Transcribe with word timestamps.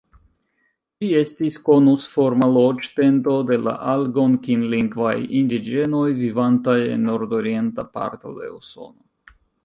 Ĝi 1.03 1.07
estis 1.17 1.57
konusforma 1.65 2.45
loĝ-tendo 2.53 3.35
de 3.49 3.57
la 3.65 3.73
algonkin-lingvaj 3.91 5.13
indiĝenoj, 5.41 6.07
vivantaj 6.21 6.75
en 6.95 7.05
nordorienta 7.11 7.85
parto 7.99 8.33
de 8.39 8.49
Usono. 8.55 9.37